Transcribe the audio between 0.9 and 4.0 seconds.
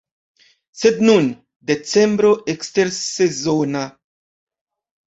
nun, decembro ekstersezona.